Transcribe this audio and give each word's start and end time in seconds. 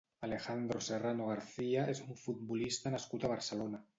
Alejandro 0.27 0.79
Serrano 0.85 1.27
García 1.31 1.85
és 1.95 2.01
un 2.07 2.17
futbolista 2.23 2.95
nascut 2.97 3.29
a 3.29 3.33
Barcelona. 3.37 3.83